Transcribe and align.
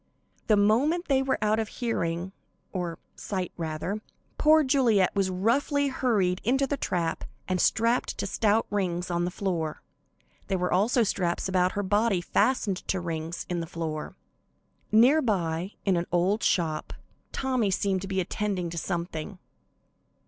The 0.47 0.57
moment 0.57 1.09
they 1.09 1.21
were 1.21 1.37
out 1.43 1.59
of 1.59 1.67
hearing 1.67 2.31
(or 2.73 2.97
sight, 3.15 3.51
rather) 3.55 4.01
poor 4.39 4.63
Juliet 4.63 5.15
was 5.15 5.29
roughly 5.29 5.89
hurried 5.89 6.41
into 6.43 6.65
the 6.65 6.75
trap 6.75 7.23
and 7.47 7.61
strapped 7.61 8.17
to 8.17 8.25
stout 8.25 8.65
rings 8.71 9.11
in 9.11 9.25
the 9.25 9.29
floor. 9.29 9.83
There 10.47 10.57
were 10.57 10.73
also 10.73 11.03
straps 11.03 11.47
about 11.47 11.73
her 11.73 11.83
body 11.83 12.19
fastened 12.19 12.77
to 12.87 12.99
rings 12.99 13.45
in 13.47 13.59
the 13.59 13.67
floor. 13.67 14.15
Near 14.91 15.21
by, 15.21 15.73
in 15.85 15.95
an 15.97 16.07
old 16.11 16.41
shop, 16.41 16.93
Tommy 17.31 17.69
seemed 17.69 18.01
to 18.01 18.07
be 18.07 18.19
attending 18.19 18.71
to 18.71 18.79
something. 18.79 19.37